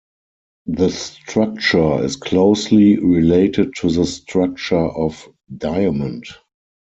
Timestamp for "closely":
2.15-2.97